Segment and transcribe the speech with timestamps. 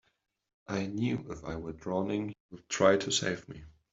[0.67, 3.63] I knew if I were drowning you'd try to save me.